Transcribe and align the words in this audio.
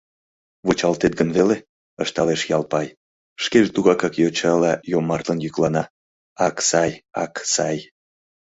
—Вучалтет 0.65 1.13
гын 1.19 1.29
веле...— 1.37 1.55
ышталеш 2.03 2.41
Ялпай, 2.55 2.87
шкеже 3.43 3.69
тугакак 3.75 4.13
йочала 4.23 4.73
йомартлын 4.91 5.39
йӱклана:— 5.41 5.83
Ак 6.47 6.55
сай, 6.69 6.91
ак 7.23 7.33
сай... 7.53 7.77